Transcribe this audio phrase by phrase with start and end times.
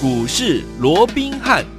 [0.00, 1.77] 股市罗宾汉。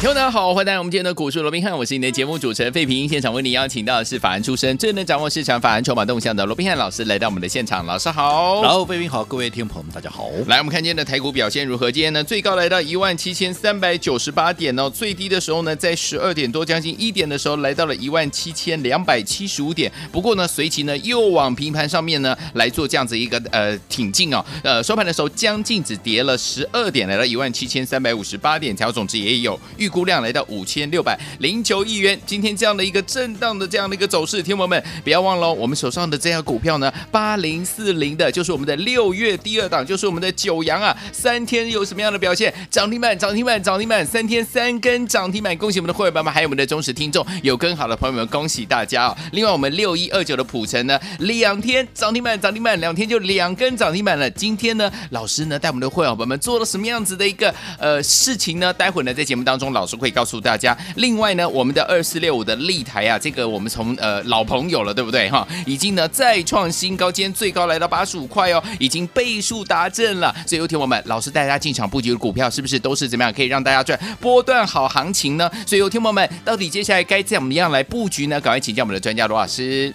[0.00, 3.06] 听众大家好，欢迎来到我们今天的股市罗宾汉，我是你的节目主持人费平。
[3.06, 8.62] 现场为你邀请到的是法案出身、最能掌握市场法案筹码动向的罗宾汉老师来到我们的现场，老师好。
[8.62, 10.30] 然后费平好，各位听众朋友们大家好。
[10.46, 11.92] 来，我们看今天的台股表现如何？
[11.92, 19.92] 今天呢，最高来到一万七千三百九十八点哦，最低的时候呢，在十二点多将近一点的时候，来到了一万七千两百七十五点。
[20.10, 30.64] 不过呢，随即呢又往平盘上面呢来做这样子一个呃挺进哦，呃收盘的时候将近只跌了十二点，来到一万七千三百五十八点，调总值也有预估量来到五。
[30.70, 42.54] 千六百零九亿元，今天这样的一个震荡的这样的一个走势，听友们不要忘了，我们手上的这样股票呢，八零四零的，就是我们的六月第二档，就是我们的九阳啊，三天有什么样的表现？
[42.70, 49.16] 涨停板，涨停板，涨停板，三天三根涨停板，恭喜我们的会员朋友们，还有我们的忠实听众，有跟好的朋友们，恭喜大家哦！
[49.32, 54.30] 另外，我们六一二九的普城呢，两天涨停板，涨停板，两天就两根涨停板了。
[54.30, 58.72] 今天呢，老师呢带我们的会员朋友们做了什么样子的一个呃事情呢？
[58.72, 60.76] 待会呢在节目当中，老老师会告诉大家。
[60.96, 65.46] 另外呢，我们的二四六五的立台啊，这个我们从呃老朋友了，对不对哈？
[65.64, 70.34] 已经呢再创新高，今天最高来到八十五块哦，已经倍数达阵了。
[70.46, 75.50] 所以有听我们老师带大家进场布局的股票，是不是都是怎么样可以让大家赚波段好行情呢？
[75.66, 78.40] 所以有听我们到底接下来该怎么样来布局呢？
[78.40, 79.94] 赶快请教我们的专家罗老师。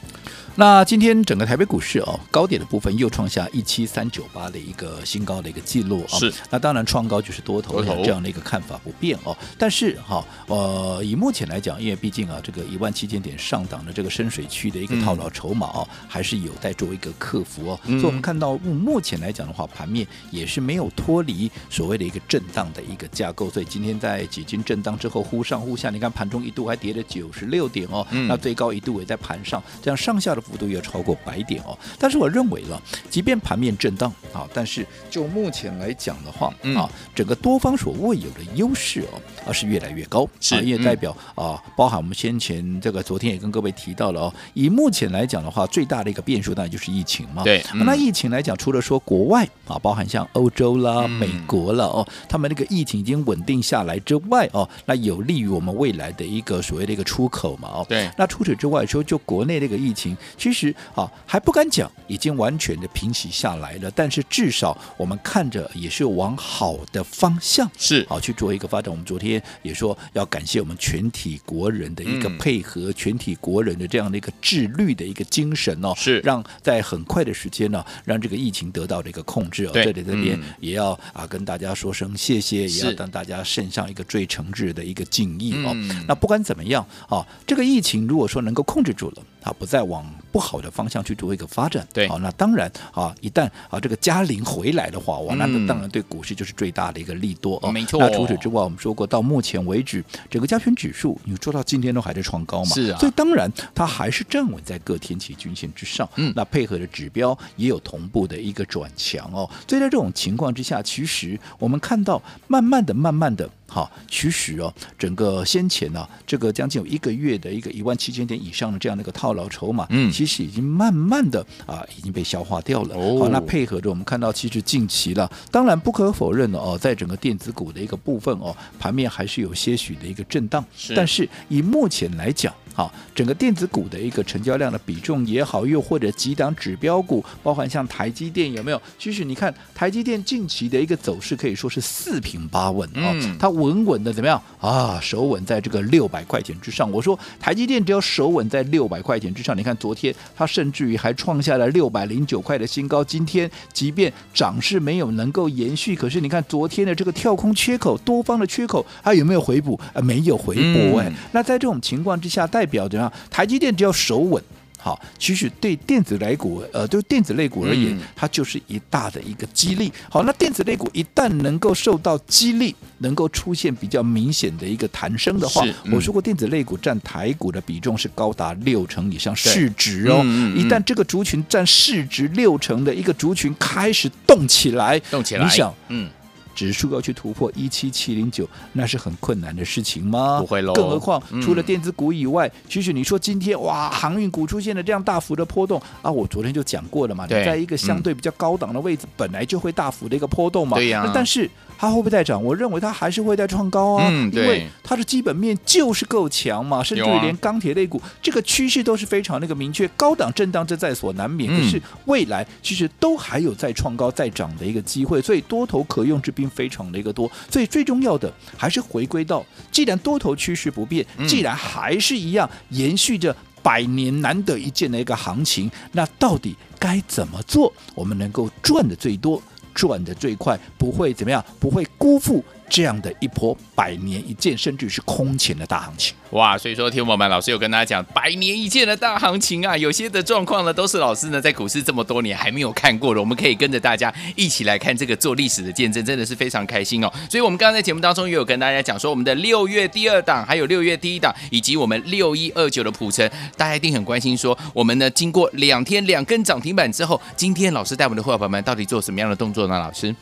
[0.58, 6.18] 那今天整个台北股市哦，高点的部分又创下一七三九八的一个新高的一个记录啊。
[6.18, 6.34] 是。
[6.50, 9.36] 那当然创高就是多头的这样的一个看法不变哦。
[9.58, 17.80] 但是哈呃，以目前来讲，因为毕竟啊，这个一万七千点上档的这个深水区的一个套牢筹码哦，还是有待做一个克服哦。
[17.84, 23.50] 所以我们看到目前来讲的话，盘面也是没有脱离所谓的一个震荡的一个架构。
[23.50, 28.08] 所以今天在几经震荡之后，忽上忽下，你看盘中一度还跌了九十六点哦。
[28.30, 30.45] 那最高一度也在盘上，这样上下的。
[30.46, 47.44] 幅度要超过百点哦，但是我认为了，即便盘面震荡啊，但是就目前来讲的话啊，整个多方所未有的优势哦，而是越来越高，是，也代表啊，包含我们先前这个昨天也跟各位提到了哦，以目前来讲的话，最大的一个变数当然就是疫情嘛。
[47.44, 57.86] 对，那疫情来讲，除了说国外啊，包含像欧洲啦、美国了哦，他们那个疫情已经稳定下来之外哦，那有利于我们未来的一个所谓的一个出口嘛哦。
[57.90, 60.16] 对，那除此之外说，就国内这个疫情。
[60.38, 68.92] 其实啊，还不敢讲已经完全的平息下来了，但是至少我们看着也是往好的方向是好去做一个发展。
[68.92, 79.72] 我们昨天也说要感谢我们全体国人的一个配合，嗯、全体国人的这样的一个自律的一个精神哦，是让在很快的时间呢，让这个疫情得到的一个控制哦。
[79.74, 85.76] 这里这边也要啊跟大家说声谢谢，也要让大家献上一个最诚挚的一个敬意哦。
[86.08, 97.72] 那不管怎么样啊，这个疫情如果说能够控制住了，它不再往不好的方向去做一个发展，对，好，那当然啊，一旦啊这个嘉陵回来的话，哇，那当然对股市就是最大的一个利多哦。
[97.72, 98.00] 没错。
[98.00, 102.72] 那除此之外，我们说过，到目前为止，整个加权指数，你做到今天都还在创高嘛？
[102.74, 102.98] 是啊。
[102.98, 106.10] 所以当然，它还是站稳在各天期均线之上。
[106.16, 106.34] 嗯。
[106.36, 109.48] 那配合的指标也有同步的一个转强哦。
[109.68, 113.48] 所以在这种情况之下，其实我们看到，慢慢的、慢慢的。
[113.68, 122.96] 好，其实哦，整个先前呢、啊，这个将近有一个月的一个一万七千点以上的这样的一个套牢筹码，嗯，其实已经慢慢的啊，已经被消化掉了。
[122.96, 132.54] 哦，好，那配合着我们看到，其实近期了，当然不可否认的哦，在整个电子股的一个部分哦，盘面还是有些许的一个震荡，是，但是以目前来讲。
[132.76, 138.82] 好，整个电子股的一个成交量的比重也好，又或者几档指标股，包含像台积电有没有？
[139.00, 145.00] 其实你看台积电近期的一个走势可以说是四平八稳啊，嗯、它稳稳的怎么样啊？
[145.02, 146.92] 守稳在这个六百块钱之上。
[146.92, 153.02] 我说台积电只要守稳在六百块钱之上，你看昨天它甚至于还创下了六百零九块的新高。
[153.02, 159.80] 今天即便涨势没有能够延续，可是你看昨天的这个跳空缺口，多方的缺口，它有没有回补？
[159.94, 161.08] 啊，没有回补哎。
[161.08, 163.12] 嗯、那在这种情况之下，带代表怎样？
[163.30, 164.44] 台积电只要守稳，
[164.80, 169.92] 好，其实对电子类股，呃，对电子类股而言，它就是一大的一个激励。
[170.10, 180.24] 好，那电子类股一旦能够受到激励，能够出现比较明显的一个弹升的话，我说过，电子类股占台股的比重是高达六成以上市值哦。
[180.56, 186.10] 一旦这个族群占市值六成的一个族群开始动起来，动起来，你想，嗯。
[186.56, 190.40] 指数要去突破一七七零九，那是很困难的事情吗？
[190.40, 190.74] 不会喽。
[190.74, 200.78] 更何况除了电子股以外，嗯、其实你说今天哇，航运股出现了这样大幅的波动啊，我昨天就讲过了嘛，对你在一个相对比较高档的位置，嗯、本来就会大幅的一个波动嘛。
[200.78, 201.12] 对呀、啊。
[201.14, 201.48] 但是。
[201.78, 202.42] 它会不会再涨？
[202.42, 211.52] 我认为它还是会再创高啊，嗯、因为它的基本面就是够强嘛，甚至于连钢铁类股、啊、这个趋势都是非常那个明确，高档震荡这在所难免。
[211.54, 229.42] 嗯、可是未来其实都还有再创高再涨的一个机会，所以多头可用之兵经非常的一个多，所以最重要的还是回归到，既然多头趋势不变，既然还是一样延续着百年难得一见的一个行情，那到底该怎么做，我们能够赚的最多，
[229.74, 232.44] 赚的最快，不会怎么样，不会辜负。
[232.70, 236.58] 这样的一波百年一见，甚至是空前的大行情，哇！
[236.58, 243.20] 所以说，天友们，老师有跟大家讲，百年一见的大行情啊，有些的状况呢，都是老师呢在股市这么多年还没有看过的。
[243.20, 247.12] 我们可以跟着大家一起来看这个做历史的见证，真的是非常开心哦。
[247.30, 259.80] 所以，我们刚刚在节目当中也有跟大家讲说，我们的六月第二档，还有六月第一档，以及我们六一二九的普诚，大家一定很关心说，我们呢经过两天两根涨停板之后，今天老师带我们的会员朋友们到底做什么样的动作呢？
[259.80, 260.16] 老师？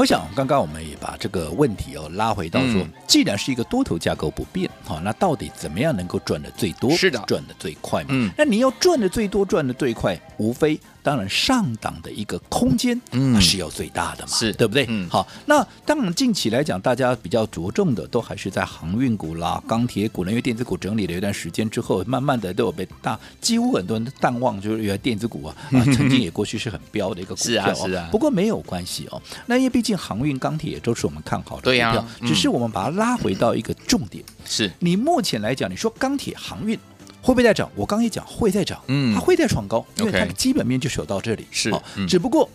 [0.00, 6.90] 我想，刚刚我们也把这个问题哦拉回到说，既然是一个多头架构不变，好，那到底怎么样能够赚的最多？
[6.92, 8.08] 是的，赚的最快嘛。
[8.12, 10.80] 嗯，那你要赚的最多，赚的最快，无非。
[11.02, 13.40] 当然，上档的一个空间，嗯。
[13.40, 14.52] 是要最大的嘛，是。
[14.52, 14.84] 对不对？
[14.88, 28.08] 嗯，好，那当然近期来讲，大家比较着重的都还是在航运股啦、钢铁股呢，因为电子股整理了一段时间之后，慢慢的都有被大，几乎很多人都淡忘，就是原来电子股啊， 啊曾经也过去是很飙的一个股票、哦、是啊，是啊。
[28.10, 34.70] 不过没有关系哦，那因为毕竟航运、钢铁也都是我们看好的股票，对呀、啊，只是我们把它拉回到一个重点，是。
[34.80, 36.78] 你目前来讲，你说钢铁、航运。
[37.22, 37.70] 会不会再涨？
[37.74, 42.48] 我刚也讲会再涨，嗯，它会再创高，因为它的基本面就是有到这里，是、哦嗯，只不过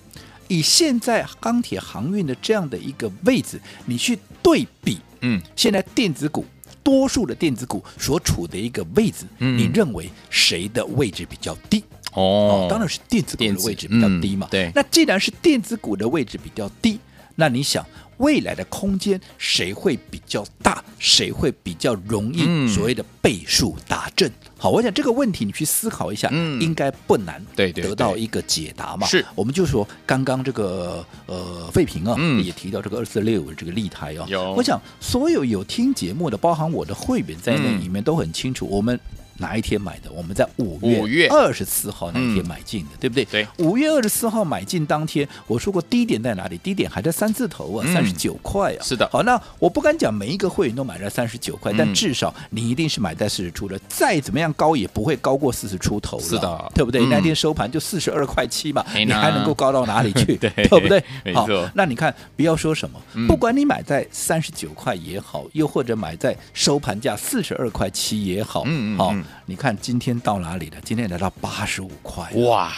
[0.48, 6.46] 以现在钢铁航运的这样的一个位置，你去对比，嗯，现在电子股
[6.84, 11.84] 多数的电子股所处的一个位置，嗯，你认为谁的位置比较低？
[12.14, 12.22] 哦，
[12.66, 14.72] 哦当然是电子股的位置比较低嘛，嗯、对。
[14.74, 17.00] 那既然是电子股的位置比较低，
[17.36, 17.86] 那你想？
[18.18, 20.84] 未来的空间谁会比较大？
[21.00, 24.32] 谁会比较容易所谓的倍数达阵？
[24.58, 29.06] 好，我想这个问题你去思考一下，嗯，应该不难，对，得到一个解答嘛。
[29.06, 39.00] 是，我们就说刚刚这个呃费平啊，也提到这个二四六这个立台啊，有，我想所有有听节目的，包含我的会员在内，里面都很清楚，我们。
[39.38, 40.12] 哪一天买的？
[40.12, 43.26] 我们在五月二十四号那天买进的，对不对？
[43.26, 43.48] 对。
[43.58, 46.58] 五月二十四号买进当天，我说过低点在哪里？
[46.60, 48.82] 低点还在三字头啊，三十九块啊。
[48.82, 49.08] 是的。
[49.12, 53.80] 好，那我不敢讲每一个会员都买在三十九块，但至少你一定是买在四十出的。
[53.90, 57.06] 再怎么样高也不会高过四十出头了，是的，对不对？
[57.08, 60.36] 那天收盘就四十二块七嘛，你还能够高到哪里去？
[60.38, 61.04] 对，对不对？
[61.34, 69.14] 好，那你看，不要说什么，不管你买在三十九块也好，又或者买在收盘价四十二块七也好，嗯好。
[69.46, 70.78] 你看今天到哪里了？
[70.84, 72.72] 今天来到八十五块，哇！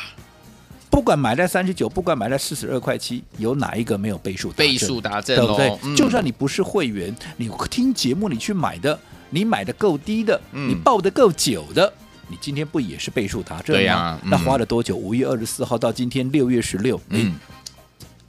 [0.90, 4.50] 不管买在三十九，不管买在四十二块七，有哪一个没有倍数？
[4.54, 5.78] 倍数达阵，对不对？
[5.84, 8.98] 嗯、就算你不是会员，你听节目你去买的，
[9.30, 11.92] 你买的够低的，嗯、你报的够久的，
[12.28, 13.80] 你今天不也是倍数达阵吗？
[13.80, 14.96] 对呀、啊嗯，那花了多久？
[14.96, 17.36] 五月二十四号到今天六月十六，嗯，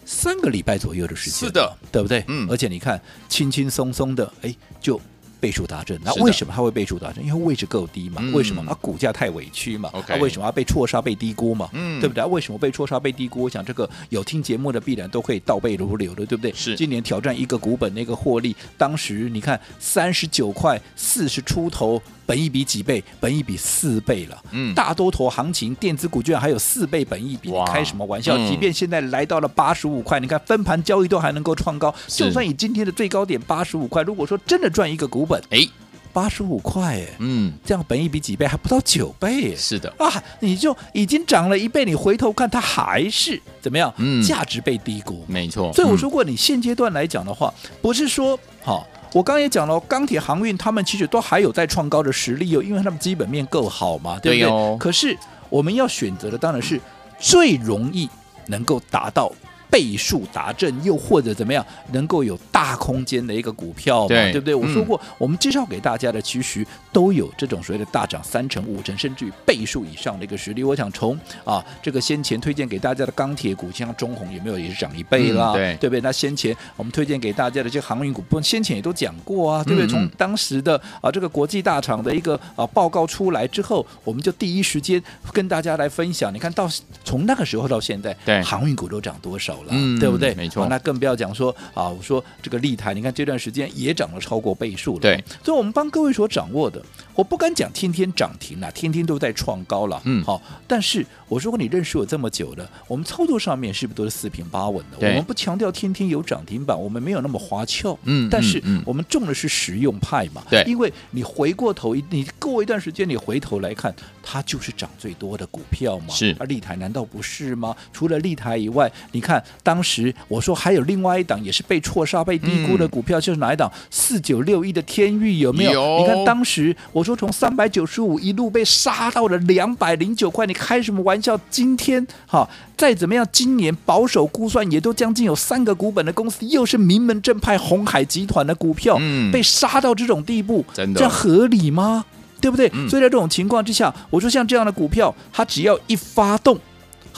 [0.04, 2.22] 三个礼拜左右的时间，是的，对不对？
[2.26, 5.00] 嗯，而且你看，轻轻松松的，哎，就。
[5.40, 7.24] 倍数达阵，那为什么它会倍数达阵？
[7.24, 8.22] 因为位置够低嘛。
[8.32, 8.64] 为什么？
[8.66, 9.90] 它股价太委屈嘛。
[10.06, 11.68] 它、嗯、为什么要被错杀、被低估嘛？
[11.72, 12.24] 嗯，对不对？
[12.24, 13.42] 为什么被错杀、被低估？
[13.42, 16.52] 我想这个有听节目的必然都会倒背如流的，对不对？
[16.52, 16.74] 是。
[16.76, 22.02] 今年挑战一个股本那个获利，当时你看三十九块四十出头。
[22.28, 23.02] 本一比几倍？
[23.18, 24.38] 本一比四倍了。
[24.50, 28.36] 嗯，大多头行情，电子股居然还有四倍本一比，你开什么玩笑？
[28.36, 31.94] 嗯、即便现在来到了八十五块，你看分盘交易都还能够创高。
[32.06, 35.66] 就算以今天的最高点八十五块，如果说真的赚一个股本，哎，
[36.12, 38.46] 八十五块，哎，嗯，这样本一比几倍？
[38.46, 39.56] 还不到九倍。
[39.56, 43.90] 是的啊，你就已经涨了一倍，你回头看它还是怎么样？
[43.96, 45.24] 嗯，价值被低估。
[45.26, 45.72] 没错。
[45.72, 48.86] 所以我说过，你现阶段来讲的话，不是说好。
[49.12, 54.40] 我刚刚也讲了，钢铁航运他们其实都还有在创高的实力哦，因为他们基本面够好嘛，对不对？
[54.40, 54.76] 对哦。
[54.78, 55.16] 可是
[55.48, 56.80] 我们要选择的当然是
[57.18, 58.08] 最容易
[58.46, 59.32] 能够达到。
[59.70, 64.54] 倍数达阵，又或者怎么样，能够有大空间的一个股票嘛，对，对不对？
[64.54, 70.64] 我说过，嗯、我们介绍给大家的其实都有这种所谓的大涨三成、五成，甚至于倍数以上的一个实力。
[70.64, 75.52] 我想从啊这个先前推荐给大家的钢铁股，像中红有没有也是涨一倍啦？
[75.52, 76.00] 嗯、对，对不对？
[76.00, 79.86] 那先前我们推荐给大家的这个航运股，不，先前也都讲过啊，对不对？
[79.86, 86.32] 从当时的啊这个国际大厂的一个啊报告出来之后，我们就第一时间跟大家来分享。
[86.32, 86.68] 你看到
[87.04, 89.57] 从那个时候到现在，对航运股都涨多少？
[89.70, 90.34] 嗯，对不对？
[90.34, 95.00] 没错，那更不要讲说啊，我说这个立台，你看这段时间也涨了超过倍数了。
[95.00, 96.82] 对，所以我们帮各位所掌握的，
[97.14, 100.00] 我不敢讲天天涨停了，天天都在创高了。
[100.04, 105.08] 嗯，好，但是我说过你认识我这么久了，我们操作上面是不是都是四平八稳的？
[105.08, 107.98] 我们不强调天天有涨停板，我们没有那么花俏。
[108.04, 110.42] 嗯，但是我们重的是实用派嘛。
[110.50, 116.14] 对，因为你回过头一，你过一段时间，你回头来看，它就是涨最多的股票嘛。
[116.14, 117.74] 是，而立台难道不是吗？
[117.92, 119.42] 除了立台以外，你看。
[119.62, 123.70] 当时我说还有另外一档也是被错杀、被低估的股票，嗯、就是哪一档？
[123.90, 125.72] 四九六一的天域有没有？
[125.72, 131.38] 有你看当时我说从三百九十五一路被杀到了两百零九块，你开什么玩笑？
[131.50, 142.04] 今天哈再怎么样，今年保守估算也都将近有三个股本的公司，又是名门正派红海集团的股票，嗯、被杀到这种地步，真的这样合理吗？
[142.40, 142.70] 对不对？
[142.72, 146.56] 嗯、所以在这种情况之下，我说像这样的股票，它只要一发动，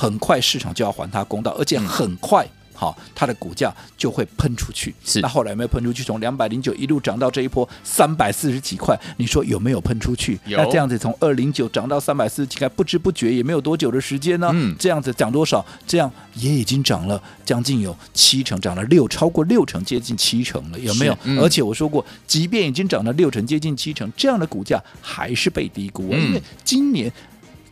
[0.00, 2.42] 很快市场就要还它公道，而且很快。
[2.45, 4.95] 嗯好，它的股价就会喷出去。
[5.04, 6.02] 是，那后来有没有喷出去？
[6.02, 10.40] 从两百零九一路涨到这一波三百四十几块，你说有没有喷出去？
[10.47, 10.57] 有。
[10.57, 14.50] 那这样子从二零九涨到三百四十几块，不知不觉也没有多久的时间呢。
[14.54, 14.75] 嗯。
[14.78, 15.62] 这样子涨多少？
[15.87, 21.19] 这样也已经涨了将近有七成，涨了六，超过六成，接近七成了，有没有？
[21.25, 21.38] 嗯。
[21.38, 26.28] 而且我说过，即便已经涨了六成，接近七成，这样的股价还是被低估，嗯。
[26.28, 27.12] 因为今年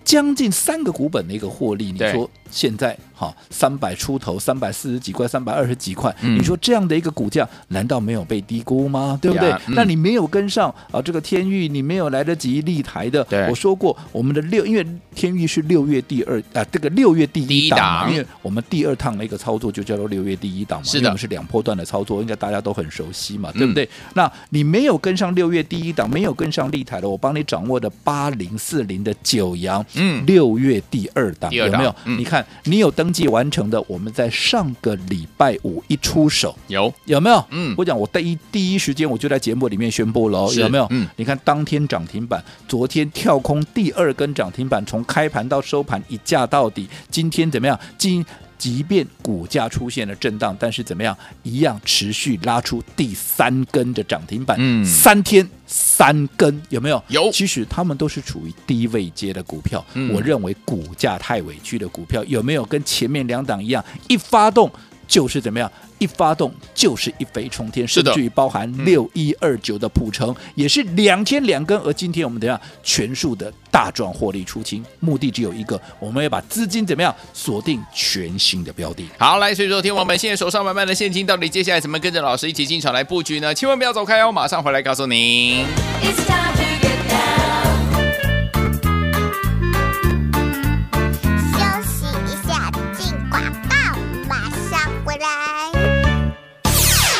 [0.08, 2.96] 将近三个股本的一个获利，你说现在？
[3.14, 9.18] 哈，三百出头，三百四十几块，三百二十几块，嗯、你说这样的一个股价，难道没有被低估吗？
[9.20, 9.50] 对不对？
[9.66, 13.26] 嗯、那你没有跟上啊，这个天域，你没有来得及立台的。
[13.50, 14.86] 我说过，我们的六，因为
[15.16, 23.84] 天域是六月第二啊，这个六月第一档，档因为我们第二趟的一个操作就叫做六月第一档嘛，是的，我们是两波段的操作，应该大家都很熟悉嘛，对不对？
[23.84, 31.94] 嗯、那你没有跟上六月第一档，没有跟上立台的，我帮你掌握的八零四零的九阳，嗯，六月第二档，第二档有没有？
[32.04, 33.08] 嗯、你看，你有登。
[33.18, 37.44] 记完成的，我们在上个礼拜五一出手，有有没有？
[37.50, 40.86] 嗯，我讲我第一第一时间我就在节目里面宣布了，是有没有？
[40.90, 47.76] 嗯，你看当天涨停板，昨天跳空第二根涨停板，从开盘到收盘一价到底，今天怎么样？
[47.96, 48.24] 今
[48.58, 51.16] 即便股价出现了震荡，但是怎么样？
[51.44, 54.56] 一样持续拉出第三根的涨停板。
[54.60, 57.02] 嗯，三天三根有没有？
[57.08, 57.30] 有。
[57.30, 59.84] 其实他们都是处于低位阶的股票。
[59.94, 64.70] 嗯，我认为股价太委屈的股票有没有跟前面两档一样，一发动
[65.08, 65.68] 就是怎么样？
[65.98, 71.76] 一发动就是一飞冲天，甚至于包含六一二九的普诚，也是两天两根。
[71.80, 79.08] 而今天我们怎样全数的大赚获利出清，目的只有一个，我们要把资金怎么样锁定全新的标的。
[79.18, 83.52] 好，来，所以说听我们现在手上满满的现金，到底接下来怎么跟着老师一起进场来布局呢？
[83.52, 85.64] 千万不要走开哦，马上回来告诉您。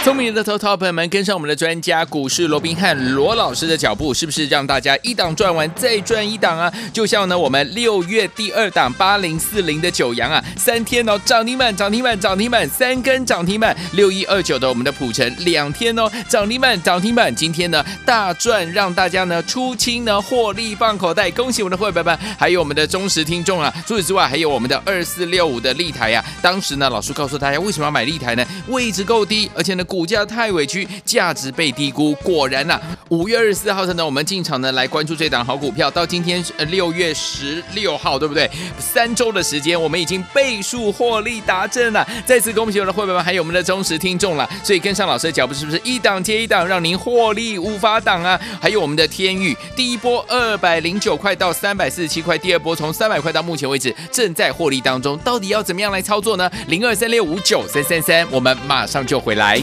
[0.08, 6.72] 聪明的头头朋友们，跟上我们的专家股市罗宾汉罗老师的脚步，是不是让大家一档赚完再赚一档啊？
[6.94, 23.70] 就像呢，我们六月第二档八零四零的九阳啊，三天哦涨停板涨停板涨停板三根涨停板，六一二九的我们的普城两天哦涨停板涨停板，今天呢大赚，让大家呢出清呢获利放口袋，恭喜我们的会员们，还有我们的忠实听众啊！
[23.86, 28.42] 除此之外，还有我们的二四六五的立台呀、啊，当时呢老师告诉大家为什么要买立台呢？
[28.68, 32.14] 位置够低，而且呢股股价太委屈，价值被低估。
[32.22, 35.90] 果然呐、五月二十四号的呢，我们进场呢来关注这档好股票。
[35.90, 38.48] 到今天呃六月十六号，对不对？
[38.78, 42.06] 三周的时间，我们已经倍数获利达阵了。
[42.24, 44.48] 再次恭喜我们的会员们，还有我们的忠实听众了。
[44.62, 48.40] 所以跟上老师的脚步，是不是一档接一档，让您获利无法挡啊？
[48.62, 55.18] 还有我们的天钰，第一波二百零九块到三百四十七块，第二波从三百块到目前为止正在获利当中。
[55.24, 56.48] 到底要怎么样来操作呢？
[56.68, 59.60] 零二三六五九三三三，我们马上就回来。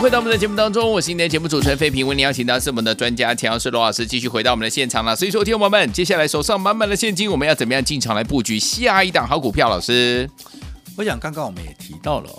[0.00, 5.14] 回到我们的节目当中，我是今天的节目主持人费平，为您邀请到是我们的专家前老师罗老师，继续回到我们的现场了。
[5.14, 9.68] 所以说，听众朋友们，接下来手上满满的现金，我们要怎么样进场来布局下一档好股票？
[9.68, 10.26] 老师，
[10.96, 12.30] 我想刚刚我们也提到了。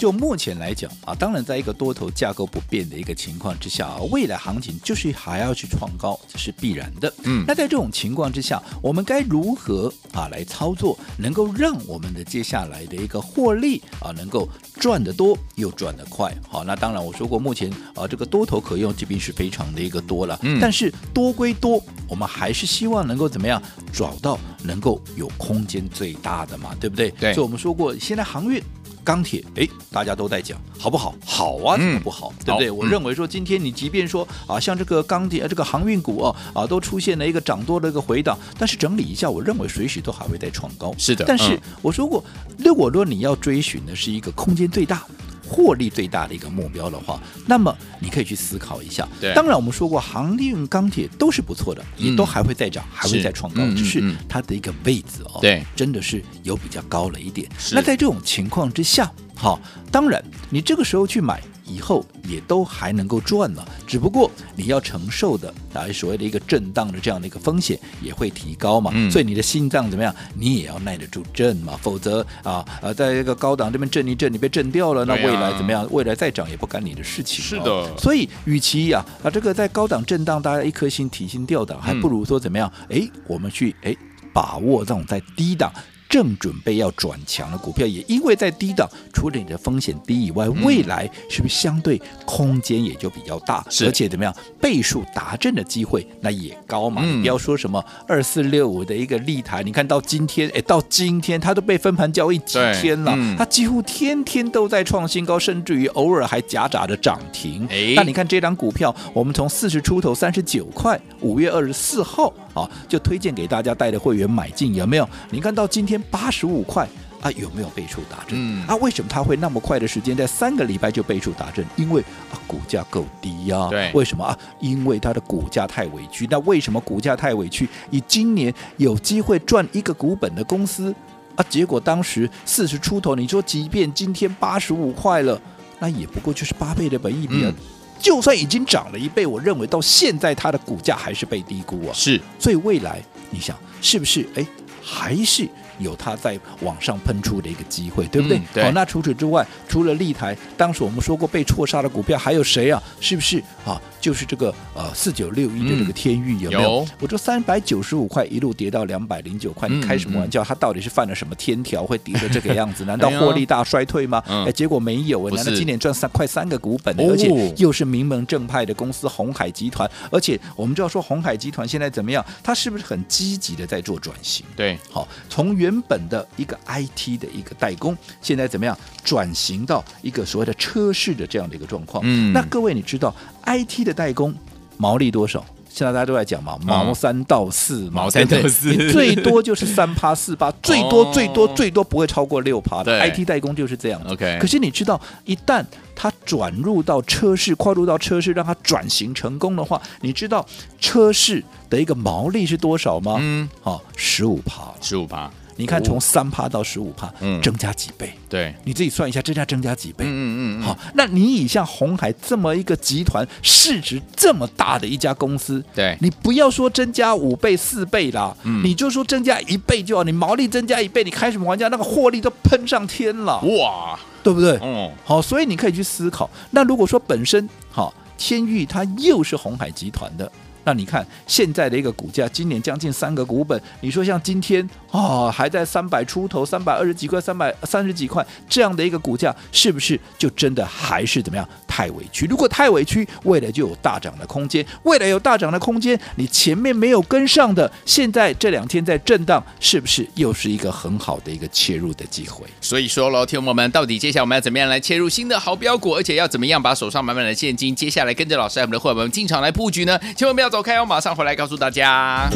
[0.00, 7.12] 就目前来讲啊，当然在一个多头架构不变的一个情况之下啊，未来行情就是还要去创高，这是必然的。
[7.24, 16.34] 嗯，那在这种情况之下，我们该如何啊来操作，能够让我们的接下来的一个获利啊能够赚得多又赚得快？
[16.48, 20.38] 好，那当然我说过，目前啊这个多头可用，即便是非常的一个多了。
[20.40, 21.78] 嗯，但是多归多，
[22.08, 27.10] 我们还是希望能够怎么样找到能够有空间最大的嘛，对不对？
[27.10, 27.34] 对。
[27.34, 28.62] 所以我们说过，现在航运。
[29.04, 31.14] 钢铁，哎，大家都在讲好不好？
[31.24, 32.32] 好啊，怎么不好？
[32.38, 32.70] 嗯、对不对？
[32.70, 40.94] 我认为说，今天你即便说啊，像这个钢铁、这个航运股啊，啊，都出现了一个涨多的一个回档，但是整理一下，我认为随时都还会再创高。
[40.98, 42.24] 是的，但是我说过，
[42.58, 45.04] 如果说你要追寻的是一个空间最大。
[45.50, 49.08] 获利最大的一个目标的话，那么你可以去思考一下。
[49.20, 57.48] 对，当然我们说过，航运、钢铁都是不错的，也都还会再涨，还会再创高，只是它的一个位置哦，对，真的是有比较高了一点。
[57.72, 59.58] 那在这种情况之下，好，
[59.90, 61.42] 当然你这个时候去买。
[61.70, 75.86] 以后也都还能够赚了，只不过你要承受的啊所谓的一个震荡的这样的一个风险也会提高嘛，嗯、所以你的心脏怎么样，你也要耐得住震嘛，否则啊啊在这个高档这边震一震，你被震掉了，那未来怎么样？
[75.90, 77.44] 未来再涨也不干你的事情。
[77.44, 82.70] 是的，所以与其呀啊，啊这个在高档震荡，大家一颗心提心吊胆，还不如说怎么样？
[82.88, 83.94] 哎，我们去哎
[84.32, 85.72] 把握这种在低档。
[86.10, 93.64] 正准备要转强的股票，也因为在低档，除了你的风险低以外，嗯、未来是不是相对空间也就比较大？
[93.70, 97.02] 是而且怎么样，倍数达阵的机会那也高嘛？
[97.04, 107.64] 嗯、你不要说什么二四六五的一个立台，你看到今天，哎，到今天它都被分盘交易几天了，嗯、它几乎天天都在创新高，甚至于偶尔还夹杂着涨停。
[107.70, 112.32] 哎，那你看这张股票，我们从四十出头三十九块，五月二十四号。
[112.52, 115.08] 啊，就推荐给大家带的会员买进，有没有？
[115.30, 116.88] 你看到今天八十五块
[117.20, 118.30] 啊，有没有倍数达阵？
[118.32, 121.64] 嗯，啊，为什么它会那么快的时间，在三个礼拜就倍数达阵？
[121.76, 122.00] 因为
[122.32, 123.68] 啊，股价够低呀、啊。
[123.68, 124.36] 对，为什么啊？
[124.60, 126.26] 因为它的股价太委屈。
[126.30, 127.68] 那为什么股价太委屈？
[127.90, 130.94] 以今年有机会赚一个股本的公司
[131.36, 135.40] 啊，结果当时四十出头，你说即便今天八十五块了，
[135.78, 137.48] 那也不过就是八倍的本益比啊。
[137.48, 137.54] 嗯
[138.00, 141.92] 就算已经涨了一倍，我认为到现在它的股价还是被低估啊。
[141.92, 144.26] 是，所以未来你想是不是？
[144.36, 144.46] 哎，
[144.82, 145.46] 还是。
[145.80, 148.38] 有它在往上喷出的一个机会，对不对？
[148.38, 148.62] 嗯、对。
[148.62, 152.82] 好，那除此之外，除了立台，当时我们说过被错杀的股票还有谁啊？
[153.00, 153.80] 是不是啊？
[154.00, 156.62] 就是这个呃四九六一的这个天域、嗯、有没有？
[156.62, 160.42] 有我说三百九十五块一路跌到两百零九块，嗯、你开什么玩笑？
[160.42, 162.84] 它到底是犯了什么天条会跌成这个样子？
[162.86, 164.22] 难道获利大衰退吗？
[164.26, 172.24] 哎，哎，结果没有，难道今年赚三快三个股本，而且又是名门正派的公司红海集团，而且我们就要说红海集团现在怎么样？
[172.42, 174.46] 它是不是很积极的在做转型？
[174.56, 182.02] 对，好，从原原本的一个 IT 的一个代工，现在怎么样转型到一个所谓的车市的这样的一个状况？
[182.04, 183.14] 嗯，那各位你知道
[183.46, 184.34] IT 的代工
[184.76, 185.44] 毛利多少？
[185.72, 192.98] 现在大家都在讲嘛，毛三到四，毛三到四， 最多就是三趴四趴，最多最多最多不会超过六趴的。
[192.98, 194.02] IT 代工就是这样。
[194.08, 200.44] OK，可是你知道，一旦它转入到车市，跨入到车市，让它转型成功的话，你知道
[200.80, 203.18] 车市的一个毛利是多少吗？
[203.20, 205.30] 嗯，好，十五趴，十五趴。
[205.60, 208.10] 你看，从三趴到十五趴，嗯，增加几倍？
[208.30, 210.06] 对，你自己算一下，增加增加几倍？
[210.06, 210.62] 嗯嗯嗯。
[210.62, 221.68] 好，那你以像红海这么一个集团，市值这么大的一家公司，对，你不要说增加五倍四倍啦，嗯，你就说增加一倍就好，你毛利增加一倍，你开什么玩笑？
[221.68, 224.58] 那个获利都喷上天了，哇，对不对？
[224.62, 230.30] 嗯，好，所以你可以去思考，那如果说本身好天域它又是红海集团的。
[230.64, 241.48] 那你看现在的一个股价，今年将近三个股本，你说像今天啊、哦，还在三百出头，三百二十几块，三百三十几块这样的一个股价，是不是就真的还是怎么样？
[241.66, 242.26] 太委屈？
[242.26, 244.64] 如果太委屈，未来就有大涨的空间。
[244.82, 252.44] 未来有大涨的空间，你前面没有跟上的，现在这两天在震荡，是不是又是一个很好的一个切入的机会？
[252.60, 259.98] 所以说喽，听众朋友们，到底接下来我们要怎么样来切入新的好标股，而且要怎么样把手上满满的现金，接下来跟着老师我们的伙伴们进场来布局呢？
[260.16, 262.28] 千万不要走开哦，马上回来告诉大家。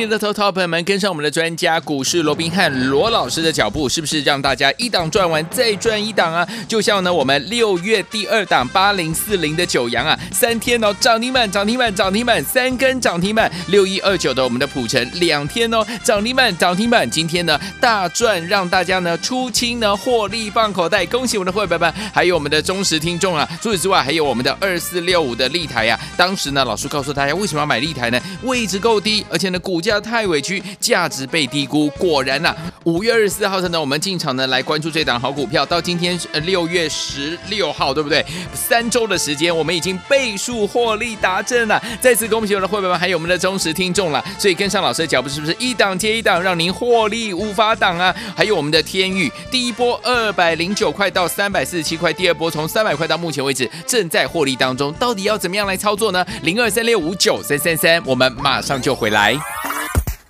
[0.00, 6.48] 聪明的头头朋友们，跟上我们的专家股市罗宾汉罗老师的脚步，是不是让大家一档赚完再赚一档啊？
[6.66, 23.46] 就像呢，我们六月第二档八零四零的九阳啊，三天哦涨停板涨停板涨停板三根涨停板，六一二九的我们的普城两天哦涨停板涨停板，今天呢大赚，让大家呢出清呢获利放口袋，恭喜我们的会员们，还有我们的忠实听众啊！
[23.60, 28.18] 除此之外，还有我们的二四六五的立台呀、啊，当时呢老师告诉大家为什么要买立台呢？
[28.44, 31.88] 位置够低，而且呢，股价太委屈，价值被低估。
[31.96, 38.22] 果然呐、五月二十四号呢，我们进场呢来关注这档好股票，到今天呃六月十六号，对不对？
[38.52, 41.82] 三周的时间，我们已经倍数获利达阵了。
[41.98, 44.22] 再次恭喜我们的会员们，还有我们的忠实听众了。
[44.38, 48.14] 所以跟上老师的脚步，是不是一档接一档，让您获利无法挡啊？
[48.36, 56.26] 还有我们的天钰，第一波二百零九块到三百四十七块，第二波从三百块到目前为止正在获利当中，到底要怎么样来操作呢？
[56.42, 59.38] 零二三六五九三三三，我们马上就回来。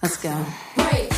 [0.03, 1.10] Let's go.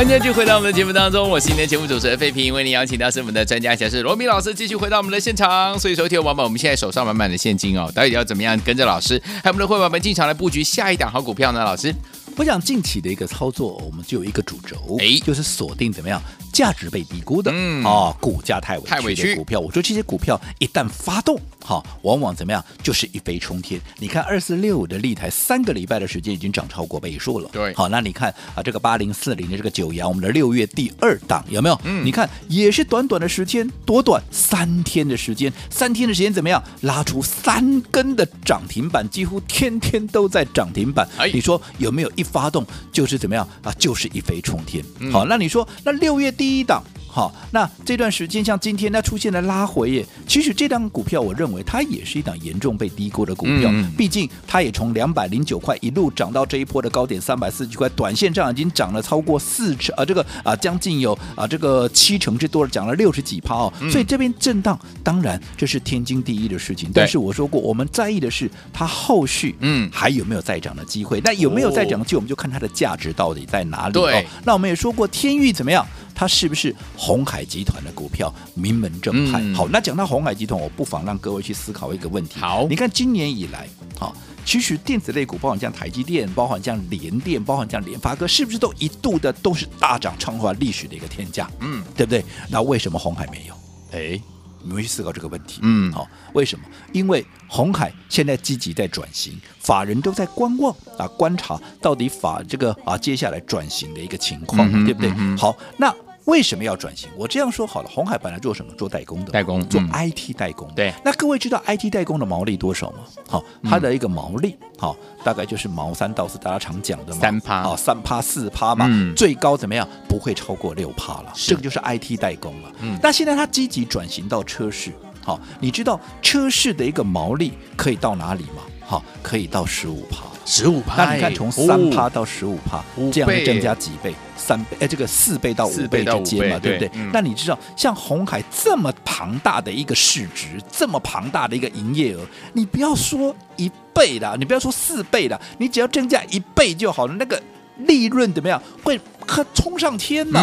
[0.00, 5.78] 欢迎继续回到我们的节目当中，我是今天节目主持人费平，为您邀请到是我们的专家讲师罗明老师，继续回到我们的现场。
[5.78, 11.62] 所以收，听众朋友们，我们现在手上满满的现金哦，到底要怎么样跟着老师，还有我们的会员们进场来布局下一档好股票呢？
[11.62, 11.94] 老师，
[12.38, 16.18] 我想近期的一个操作，我们就有一个主轴，哎，就是锁定怎么样
[16.60, 19.58] 价值被低估的，嗯，哦，股价太委屈，太委屈的股票。
[19.58, 21.40] 我说这些股票一旦发动。
[21.62, 23.80] 好，往往怎么样，就是一飞冲天。
[23.98, 27.48] 你看二四六五的立台，三个礼拜的时间已经涨超过倍数了。
[27.52, 31.80] 对，好，那你看啊，这个八零四零的这个九阳，我们的六月第二档有没有？
[31.84, 41.08] 嗯，你看也是短短的时间，多短，三天的时间，三天的时间怎么样，拉出三根的涨停板，几乎天天都在涨停板。
[41.18, 43.72] 哎，你说有没有一发动就是怎么样啊？
[43.78, 44.84] 就是一飞冲天。
[44.98, 46.82] 嗯、好，那你说那六月第一档？
[47.12, 69.90] 好，那这段时间像今天它出现了拉回耶，其实这档股票我认为它也是一档严重被低估的股票，嗯、毕竟它也从两百零九块一路涨到这一波的高点三百四十几块，短线上已经涨了超过四成啊，这个啊将近有啊这个七成之多了，涨了六十几趴哦，嗯、所以这边震荡当然这是天经地义的事情，但是我说过我们在意的是它后续嗯。
[69.92, 74.22] 还有没有再涨的机会，嗯、那有没有再涨的机会，我们就看它的价值到底在哪里对。
[74.22, 74.24] 哦。
[74.44, 75.84] 那我们也说过天域怎么样？
[76.20, 78.30] 它是不是红海集团的股票？
[78.52, 79.40] 名门正派。
[79.40, 82.38] 嗯、好，那讲到红海集团，我不妨让各位去思考一个问题。
[82.38, 83.66] 好，你看今年以来，
[83.98, 91.50] 好，其实电子类股，包含像台积电，包含像联电，包含像联发科，是不是都一度的都是大涨，创下历史的一个天价？
[91.60, 92.22] 嗯，对不对？
[92.50, 93.54] 那为什么红海没有？
[93.92, 94.20] 哎，
[94.62, 95.60] 你们去思考这个问题。
[95.62, 96.66] 嗯，好，为什么？
[96.92, 105.10] 因为红海现在积极在转型，法人都在观望啊，观察到底法这个啊接下来转型的一个情况，嗯、对不对？
[105.16, 105.90] 嗯、好，那。
[106.26, 107.08] 为什么要转型？
[107.16, 108.72] 我这样说好了，红海本来做什么？
[108.74, 110.70] 做代工的，代工做 IT 代工。
[110.74, 112.98] 对，那各位知道 IT 代工的毛利多少吗？
[113.28, 119.88] 好，它的一个毛利，好，大概就是毛三到四，大家常讲的嘛，三趴，哦，三趴四趴嘛，最高怎么样？
[120.08, 121.32] 不会超过六趴了。
[121.34, 122.72] 这个就是 IT 代工了。
[122.80, 124.92] 嗯，那现在它积极转型到车市，
[125.24, 128.62] 好，你知道车市的一个毛利可以到哪里吗？
[128.84, 130.29] 好，可以到十五趴。
[130.50, 132.82] 十五趴，那你看从三趴到十五趴，
[133.12, 134.12] 这样增加几倍？
[134.36, 136.90] 三倍，哎，这个四倍到五倍之间嘛，对不对？
[137.12, 147.40] 那你知道，像红海这么庞大的一个市值，这么庞大的一个营业额，你不要说一倍了，你不要说四倍了，你只要增加一倍就好了，那个
[147.76, 148.60] 利润怎么样？
[148.82, 150.40] 会可冲上天呐！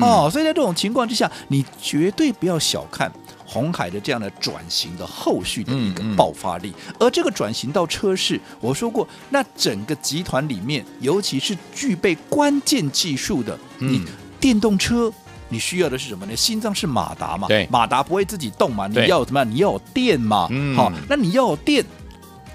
[0.00, 3.12] 哦，所以在这种情况之下，你绝对不要小看
[3.52, 6.72] 鸿海的这样的转型的后续的一个爆发力。
[6.98, 14.02] 而这个转型到车市，我说过，那整个集团里面，尤其是具备关键技术的，你
[14.40, 15.12] 电动车。
[15.48, 16.34] 你需要的是什么呢？
[16.34, 17.46] 心脏是马达嘛？
[17.46, 18.86] 对，马达不会自己动嘛？
[18.86, 19.50] 你要怎么样？
[19.50, 20.48] 你要有电嘛？
[20.50, 21.84] 嗯，好，那你要有电，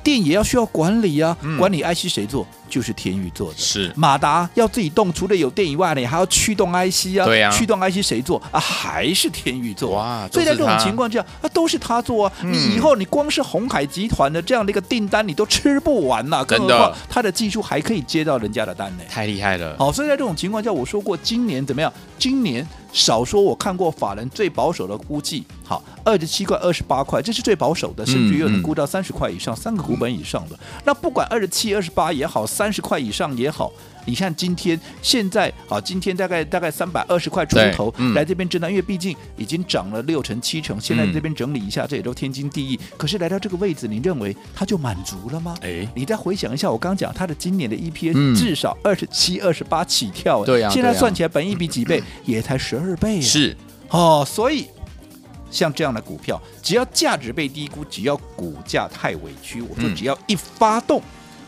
[0.03, 1.37] 电也要需要管理啊。
[1.43, 2.47] 嗯、管理 IC 谁做？
[2.69, 3.57] 就是天宇做的。
[3.57, 7.25] 是马达要自己动，除了有电以外呢，你还要驱动 IC 啊。
[7.25, 8.59] 对啊，驱动 IC 谁做啊？
[8.59, 9.91] 还是天宇做。
[9.91, 12.33] 哇，所以在这种情况下，啊，都是他做啊。
[12.41, 16.43] 嗯、你以后你光是鸿海集团的这样的一个订单，你都吃不完呐。
[16.45, 19.03] 更何况他的技术还可以接到人家的单呢。
[19.09, 19.75] 太厉害了。
[19.77, 21.91] 好，所以在这种情况下，我说过今年怎么样？
[22.19, 30.57] 今年少说我看过法人最保守的估计，好，二十七块、二十八块，这是最保守的，甚至有人估到三十块以上，嗯、三个股本以上的。
[30.85, 33.69] 那不管二十七、二十八也好，三十块以上也好。
[34.05, 42.79] 你看今天现在啊，今天大概大概三百二十块出头，嗯、来这边震荡，因为毕竟已经涨了六成七成，现在这边整理一下，这也都天经地义。
[42.95, 45.57] 可是来到这个位置，你认为它就满足了吗？
[45.61, 53.57] 哎，你再回想一下，我刚讲它的今年的 EPS 至少二十七、二十八起跳，对呀，现在算起来本一比几倍，也才十二倍，是
[53.89, 54.67] 哦，所以
[55.49, 61.01] 像这样的股票，只要价值被低估，只要股价太委屈，我说只要一发动。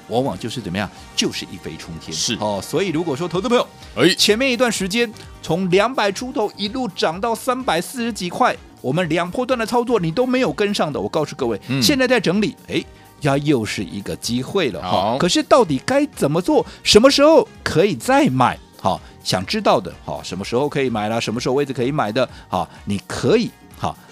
[0.07, 2.12] 往往就是怎么样，就是一飞冲天。
[2.12, 5.07] 是哦，所以如果说投资朋友，哎，前面一段时间
[5.43, 12.83] 从两百出头一路涨到三百四十几块，我们两波段的操作你都没有跟上的，我告诉各位，嗯、现在在整理，哎，
[13.21, 14.81] 呀，又是一个机会了。
[14.81, 16.65] 好、哦，可是到底该怎么做？
[16.81, 18.57] 什么时候可以再买？
[18.81, 21.21] 好、哦，想知道的，好、哦，什么时候可以买了？
[21.21, 22.27] 什么时候位置可以买的？
[22.47, 23.51] 好、哦，你可以。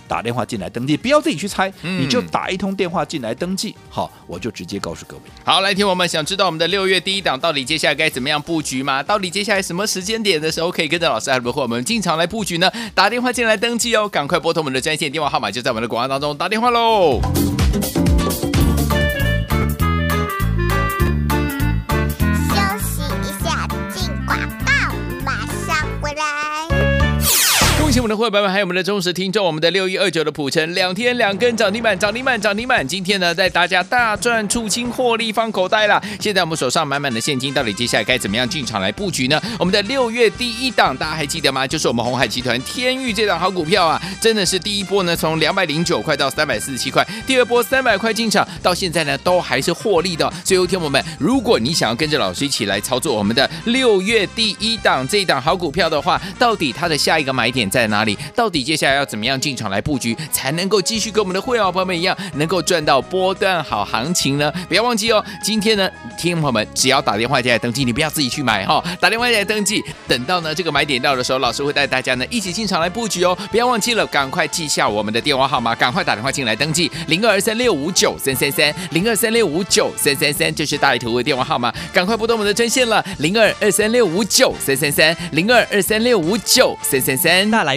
[0.08, 5.24] 打电话进来登记，不要自己去猜，嗯、你就打一通电话进来登记，好，我就直接告诉各位。
[5.44, 9.04] 好，来听我们想知道我们的六月第一档到底接下来该怎么样布局吗？
[9.04, 12.72] 到底接下来什么时间点的时候可以跟着老师还有我们进场来布局呢？
[12.96, 17.20] 打电话进来登记哦，赶快拨通我们的专线电话号码，就在我们的广告当中打电话喽。
[28.00, 32.88] 我们的伙伴们，还有我们的忠实听众，我们的六一二九的普诚，两天两根涨停板，涨停板，涨停板。
[32.88, 36.02] 今天呢，带大家大赚出清，获利放口袋了。
[36.20, 39.42] 现在我们手上满满的现金，到底接下来该怎么样进场来布局呢？
[39.58, 41.66] 我们的六月第一档，大家还记得吗？
[41.66, 50.32] 就是我们红海集团天域这档好股票啊，真的是第一波呢，从两百零九块到三百四十七块，第二波三百块进场，到现在呢，都还是获利的。
[50.44, 58.18] 最后，听我们，如果你想要跟着老师一起来操作我们的六月第一档这一档好股票的话，到底它的下一个买点在哪里？
[58.36, 64.52] 到底接下来要怎么样进场来布局，才能够继续跟我们的会员朋友们一样，能够赚到波段好行情呢？
[64.68, 73.38] 不要忘记哦，今天呢，听众朋友们只要打电话进来登记，你不要自己去买哈、哦，打电话进来登记，等到呢这个买点到的时候，老师会带大家呢一起进场来布局哦。
[73.52, 87.77] 不要忘记了，赶快记下我们的电话号码，赶快打电话进来登记，零二三六五九三三三，零二三六五九三三三，就是大力图的电话号码，赶快拨通我们的专线了，零二二三六五九三三三，零二二三六五九三三三，大来